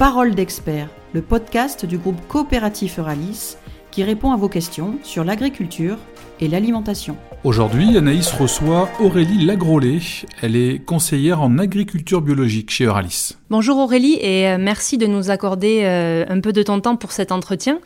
[0.00, 3.56] Parole d'expert, le podcast du groupe coopératif Euralis
[3.90, 5.98] qui répond à vos questions sur l'agriculture
[6.40, 7.18] et l'alimentation.
[7.44, 9.98] Aujourd'hui, Anaïs reçoit Aurélie Lagrolet.
[10.40, 13.32] Elle est conseillère en agriculture biologique chez Euralis.
[13.50, 17.12] Bonjour Aurélie et euh, merci de nous accorder euh, un peu de ton temps pour
[17.12, 17.78] cet entretien.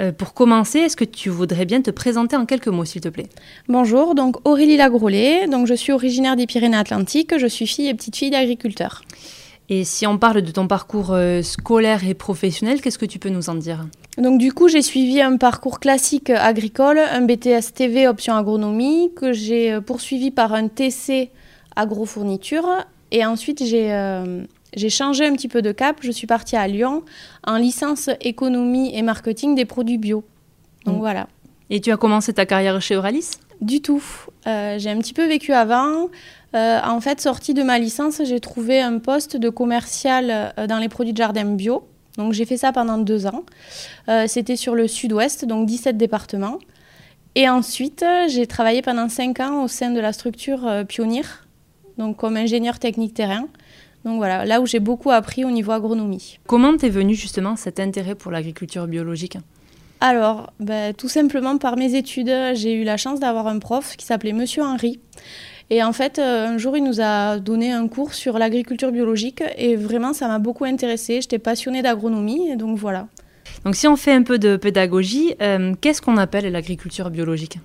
[0.00, 3.08] Euh, pour commencer, est-ce que tu voudrais bien te présenter en quelques mots, s'il te
[3.08, 3.30] plaît?
[3.70, 8.16] Bonjour, donc Aurélie Lagrolet, donc je suis originaire des Pyrénées-Atlantiques, je suis fille et petite
[8.16, 9.00] fille d'agriculteur.
[9.70, 13.30] Et si on parle de ton parcours euh, scolaire et professionnel, qu'est-ce que tu peux
[13.30, 13.86] nous en dire?
[14.18, 19.32] Donc du coup, j'ai suivi un parcours classique agricole, un BTS TV option agronomie, que
[19.32, 21.30] j'ai euh, poursuivi par un TC
[21.76, 22.66] agrofourniture.
[23.10, 24.44] Et ensuite, j'ai euh,
[24.76, 25.96] j'ai changé un petit peu de cap.
[26.00, 27.02] Je suis partie à Lyon
[27.46, 30.24] en licence économie et marketing des produits bio.
[30.84, 30.98] Donc Mm.
[30.98, 31.28] voilà.
[31.70, 33.38] Et tu as commencé ta carrière chez Euralis?
[33.60, 34.02] Du tout.
[34.46, 36.08] Euh, j'ai un petit peu vécu avant.
[36.54, 40.78] Euh, en fait, sortie de ma licence, j'ai trouvé un poste de commercial euh, dans
[40.78, 41.86] les produits de jardin bio.
[42.16, 43.42] Donc j'ai fait ça pendant deux ans.
[44.28, 46.58] C'était sur le sud-ouest, donc 17 départements.
[47.36, 51.22] Et ensuite, j'ai travaillé pendant cinq ans au sein de la structure euh, Pionnier,
[51.98, 53.48] donc comme ingénieur technique terrain.
[54.04, 56.38] Donc voilà, là où j'ai beaucoup appris au niveau agronomie.
[56.46, 59.38] Comment t'es venu justement cet intérêt pour l'agriculture biologique?
[60.00, 64.04] Alors, ben, tout simplement par mes études, j'ai eu la chance d'avoir un prof qui
[64.04, 65.00] s'appelait Monsieur Henry.
[65.70, 69.42] Et en fait, euh, un jour, il nous a donné un cours sur l'agriculture biologique
[69.56, 71.20] et vraiment, ça m'a beaucoup intéressée.
[71.22, 73.08] J'étais passionnée d'agronomie donc voilà.
[73.64, 77.58] Donc si on fait un peu de pédagogie, euh, qu'est-ce qu'on appelle l'agriculture biologique?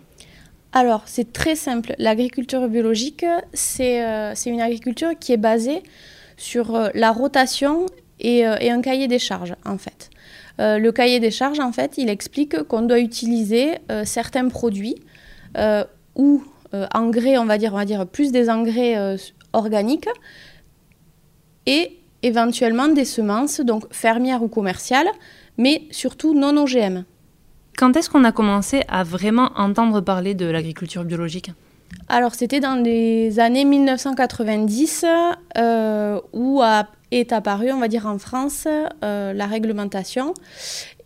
[0.72, 1.96] Alors, c'est très simple.
[1.98, 5.84] L'agriculture biologique, c'est euh, une agriculture qui est basée
[6.38, 7.86] sur euh, la rotation
[8.22, 10.10] et, et un cahier des charges, en fait.
[10.60, 14.96] Euh, le cahier des charges, en fait, il explique qu'on doit utiliser euh, certains produits
[15.58, 15.84] euh,
[16.16, 16.44] ou
[16.94, 19.18] engrais, on va dire, on va dire plus des engrais
[19.54, 20.08] organiques
[21.66, 25.08] et éventuellement des semences, donc fermières ou commerciales,
[25.58, 27.06] mais surtout non OGM.
[27.76, 31.52] Quand est-ce qu'on a commencé à vraiment entendre parler de l'agriculture biologique?
[32.08, 35.06] Alors, c'était dans les années 1990
[35.58, 38.68] euh, où a- est apparue, on va dire en France,
[39.04, 40.34] euh, la réglementation.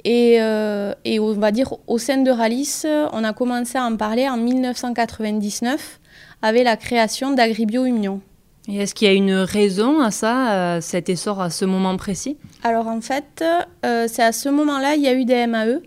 [0.05, 2.83] Et, euh, et on va dire au sein de Ralis,
[3.13, 5.99] on a commencé à en parler en 1999
[6.41, 8.21] avec la création d'Agribio Union.
[8.67, 11.95] Et est-ce qu'il y a une raison à ça, à cet essor à ce moment
[11.97, 12.37] précis?
[12.63, 13.43] Alors en fait,
[13.83, 15.79] c'est à ce moment-là, il y a eu des MAE.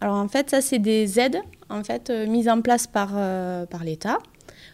[0.00, 3.10] Alors en fait, ça c'est des aides en fait mises en place par,
[3.70, 4.18] par l'État,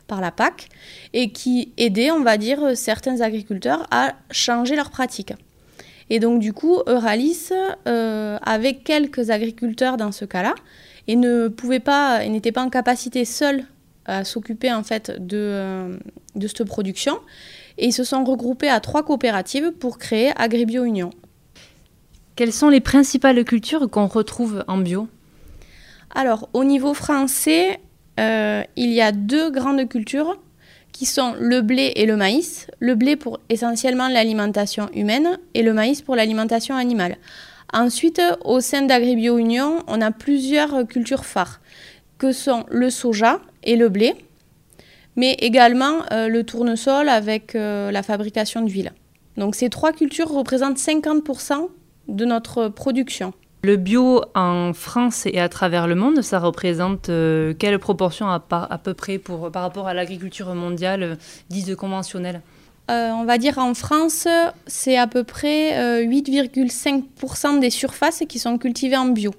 [0.08, 0.68] par la PAC,
[1.12, 5.34] et qui aidaient, on va dire, certains agriculteurs à changer leurs pratiques.
[6.10, 7.50] Et donc du coup, Euralis,
[7.86, 10.54] euh, avec quelques agriculteurs dans ce cas-là,
[11.06, 13.64] et ne pouvait pas, et n'était pas en capacité seul
[14.06, 15.98] à s'occuper en fait de, euh,
[16.34, 17.18] de cette production,
[17.76, 21.10] et ils se sont regroupés à trois coopératives pour créer Agribio Union.
[22.34, 25.08] Quelles sont les principales cultures qu'on retrouve en bio?
[26.14, 27.80] Alors, au niveau français,
[28.18, 30.38] euh, il y a deux grandes cultures
[30.92, 32.66] qui sont le blé et le maïs.
[32.80, 37.16] Le blé pour essentiellement l'alimentation humaine et le maïs pour l'alimentation animale.
[37.72, 41.60] Ensuite, au sein d'Agribio Union, on a plusieurs cultures phares,
[42.16, 44.14] que sont le soja et le blé,
[45.16, 48.92] mais également euh, le tournesol avec euh, la fabrication d'huile.
[49.36, 51.68] Donc ces trois cultures représentent 50%
[52.08, 53.34] de notre production.
[53.62, 58.38] Le bio en France et à travers le monde, ça représente euh, quelle proportion à,
[58.38, 61.14] par- peu près pour, par rapport à l'agriculture mondiale euh,
[61.50, 62.40] dite conventionnelle?
[62.90, 64.26] Euh, on va dire en France,
[64.66, 69.32] c'est à peu près euh, 8,5% des surfaces qui sont cultivées en bio.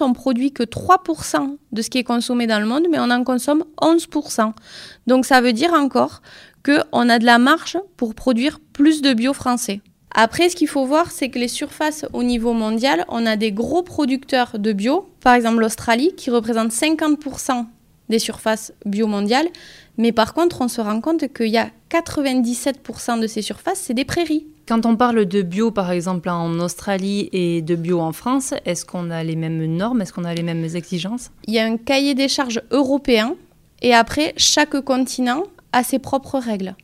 [0.00, 3.24] On produit que 3% de ce qui est consommé dans le monde, mais on en
[3.24, 4.52] consomme 11%.
[5.08, 6.22] Donc ça veut dire encore
[6.64, 9.80] qu'on a de la marge pour produire plus de bio français.
[10.14, 13.52] Après, ce qu'il faut voir, c'est que les surfaces au niveau mondial, on a des
[13.52, 17.66] gros producteurs de bio, par exemple l'Australie, qui représente 50%
[18.08, 19.48] des surfaces bio mondiales,
[19.98, 23.94] mais par contre, on se rend compte qu'il y a 97% de ces surfaces, c'est
[23.94, 24.46] des prairies.
[24.66, 28.84] Quand on parle de bio, par exemple, en Australie et de bio en France, est-ce
[28.84, 30.02] qu'on a les mêmes normes?
[30.02, 31.30] Est-ce qu'on a les mêmes exigences?
[31.46, 33.34] Il y a un cahier des charges européen
[33.80, 36.74] et après, chaque continent a ses propres règles.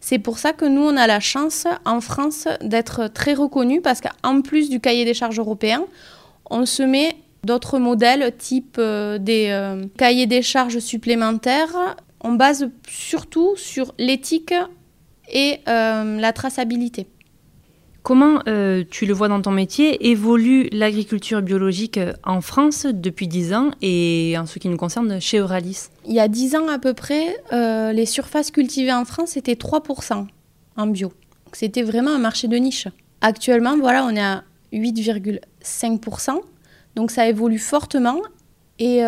[0.00, 4.00] C'est pour ça que nous, on a la chance en France d'être très reconnus parce
[4.00, 5.84] qu'en plus du cahier des charges européen,
[6.50, 11.96] on se met d'autres modèles type euh, des euh, cahiers des charges supplémentaires.
[12.22, 14.54] On base surtout sur l'éthique
[15.32, 17.06] et euh, la traçabilité.
[18.02, 20.10] Comment euh, tu le vois dans ton métier?
[20.10, 25.20] Évolue l'agriculture biologique euh, en France depuis 10 ans et en ce qui nous concerne
[25.20, 25.88] chez Euralis?
[26.06, 29.54] Il y a 10 ans à peu près, euh, les surfaces cultivées en France étaient
[29.54, 30.26] 3%
[30.76, 31.12] en bio.
[31.52, 32.88] C'était vraiment un marché de niche.
[33.20, 36.40] Actuellement, voilà, on est à 8,5%.
[36.96, 38.20] Donc ça évolue fortement.
[38.78, 39.02] Et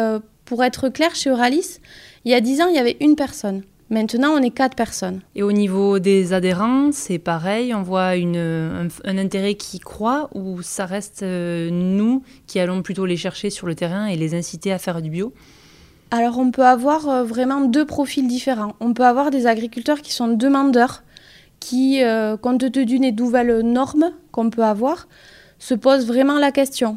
[0.44, 1.78] pour être clair, chez Euralis,
[2.26, 3.62] il y a 10 ans, il y avait une personne.
[3.92, 5.20] Maintenant, on est quatre personnes.
[5.34, 10.62] Et au niveau des adhérents, c'est pareil, on voit une, un, intérêt qui croît ou
[10.62, 14.72] ça reste euh, nous qui allons plutôt les chercher sur le terrain et les inciter
[14.72, 15.34] à faire du bio?
[16.10, 18.76] Alors on peut avoir euh, vraiment deux profils différents.
[18.80, 21.02] On peut avoir des agriculteurs qui sont demandeurs,
[21.60, 25.06] qui, euh, compte tenu des nouvelles normes qu'on peut avoir,
[25.58, 26.96] se posent vraiment la question.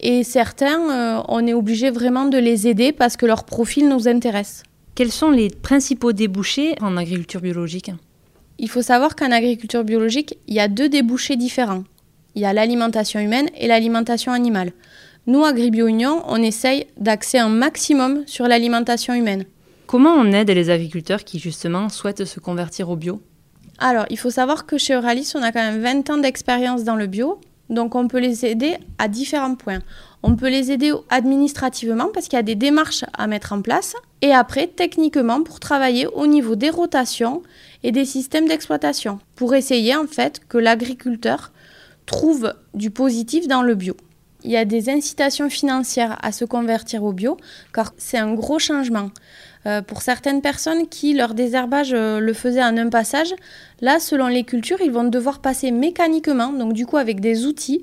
[0.00, 4.62] Et certains, on est obligé vraiment de les aider parce que leur profil nous intéresse.
[4.98, 7.92] Quels sont les principaux débouchés en agriculture biologique?
[8.58, 11.84] Il faut savoir qu'en agriculture biologique, il y a deux débouchés différents.
[12.34, 14.72] Il y a l'alimentation humaine et l'alimentation animale.
[15.28, 19.44] Nous, Agribio Union, on essaye d'axer un maximum sur l'alimentation humaine.
[19.86, 23.22] Comment on aide les agriculteurs qui justement souhaitent se convertir au bio?
[23.78, 26.96] Alors, il faut savoir que chez Euralis, on a quand même 20 ans d'expérience dans
[26.96, 27.40] le bio,
[27.70, 29.78] donc on peut les aider à différents points.
[30.22, 33.94] On peut les aider administrativement parce qu'il y a des démarches à mettre en place.
[34.20, 37.42] Et après, techniquement, pour travailler au niveau des rotations
[37.84, 39.20] et des systèmes d'exploitation.
[39.36, 41.52] Pour essayer en fait que l'agriculteur
[42.06, 43.96] trouve du positif dans le bio.
[44.44, 47.36] Il y a des incitations financières à se convertir au bio
[47.72, 49.10] car c'est un gros changement.
[49.66, 53.34] Euh, pour certaines personnes qui leur désherbage euh, le faisait en un passage,
[53.80, 57.82] là, selon les cultures, ils vont devoir passer mécaniquement, donc du coup avec des outils,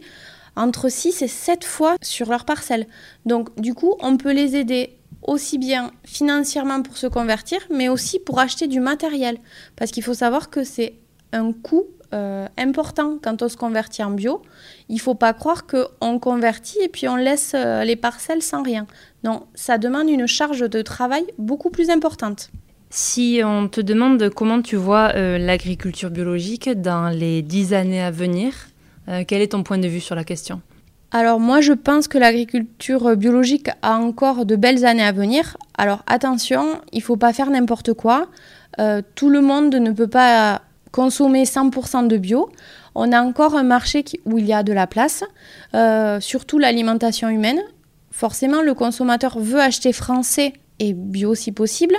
[0.56, 2.88] entre 6 et 7 fois sur leur parcelle.
[3.26, 8.20] Donc du coup, on peut les aider aussi bien financièrement pour se convertir, mais aussi
[8.20, 9.38] pour acheter du matériel.
[9.76, 10.94] Parce qu'il faut savoir que c'est
[11.34, 14.42] un coût euh, important quand on se convertit en bio.
[14.90, 18.64] Il ne faut pas croire qu'on convertit et puis on laisse euh, les parcelles sans
[18.64, 18.86] rien.
[19.24, 22.52] Non, ça demande une charge de travail beaucoup plus importante.
[22.92, 28.12] Si on te demande comment tu vois euh, l'agriculture biologique dans les dix années à
[28.12, 28.54] venir,
[29.08, 30.62] euh, quel est ton point de vue sur la question?
[31.12, 35.56] Alors moi je pense que l'agriculture biologique a encore de belles années à venir.
[35.78, 38.28] Alors attention, il ne faut pas faire n'importe quoi.
[38.80, 40.62] Euh, tout le monde ne peut pas
[40.92, 42.50] consommer 100% de bio.
[42.96, 45.24] On a encore un marché où il y a de la place,
[45.74, 47.62] euh, surtout l'alimentation humaine.
[48.12, 51.96] Forcément, le consommateur veut acheter français et bio si possible.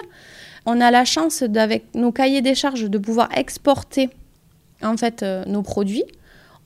[0.64, 4.10] On a la chance, avec nos cahiers des charges, de pouvoir exporter
[4.82, 6.04] en fait nos produits.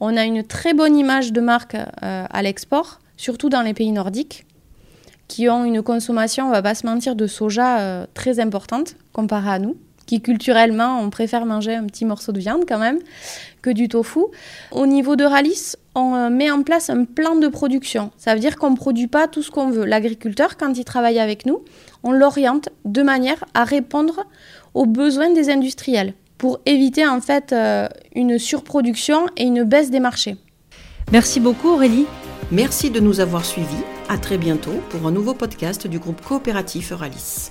[0.01, 3.93] On a une très bonne image de marque euh, à l'export, surtout dans les pays
[3.93, 4.47] nordiques,
[5.29, 9.51] qui ont une consommation, on va pas se mentir, de soja euh, très importante comparée
[9.51, 9.77] à nous,
[10.07, 12.99] qui culturellement, on préfère manger un petit morceau de viande quand même
[13.61, 14.21] que du tofu.
[14.73, 18.11] Au niveau de Ralis, on euh, met en place un plan de production.
[18.17, 19.85] Ça veut dire qu'on ne produit pas tout ce qu'on veut.
[19.85, 21.63] L'agriculteur, quand il travaille avec nous,
[22.03, 24.25] on l'oriente de manière à répondre
[24.73, 30.01] aux besoins des industriels pour éviter en fait euh, une surproduction et une baisse des
[30.01, 30.37] marchés.
[31.13, 32.07] Merci beaucoup Aurélie.
[32.51, 33.85] Merci de nous avoir suivis.
[34.09, 37.51] À très bientôt pour un nouveau podcast du groupe coopératif Euralis.